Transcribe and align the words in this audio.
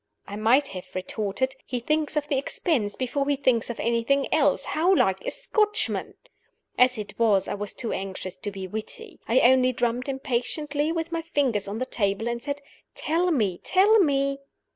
I 0.25 0.35
might 0.35 0.69
have 0.69 0.95
retorted, 0.95 1.55
"He 1.63 1.79
thinks 1.79 2.17
of 2.17 2.27
the 2.27 2.39
expense 2.39 2.95
before 2.95 3.29
he 3.29 3.35
thinks 3.35 3.69
of 3.69 3.79
anything 3.79 4.33
else. 4.33 4.63
How 4.73 4.95
like 4.95 5.21
a 5.23 5.29
Scotchman!" 5.29 6.15
As 6.75 6.97
it 6.97 7.19
was, 7.19 7.47
I 7.47 7.53
was 7.53 7.75
too 7.75 7.93
anxious 7.93 8.35
to 8.37 8.49
be 8.49 8.65
witty. 8.65 9.19
I 9.27 9.41
only 9.41 9.71
drummed 9.71 10.09
impatiently 10.09 10.91
with 10.91 11.11
my 11.11 11.21
fingers 11.21 11.67
on 11.67 11.77
the 11.77 11.85
table, 11.85 12.27
and 12.27 12.41
said, 12.41 12.63
"Tell 12.95 13.29
me! 13.29 13.59
tell 13.59 13.99
me!" 13.99 14.39